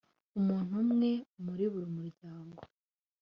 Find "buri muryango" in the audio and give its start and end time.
1.71-2.59